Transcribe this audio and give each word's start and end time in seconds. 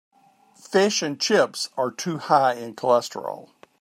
Fish 0.59 1.03
and 1.03 1.21
chips 1.21 1.69
are 1.77 1.91
too 1.91 2.17
high 2.17 2.55
in 2.55 2.73
cholesterol. 2.75 3.51